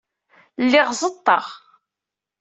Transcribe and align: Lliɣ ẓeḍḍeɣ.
Lliɣ 0.63 0.87
ẓeḍḍeɣ. 0.99 1.45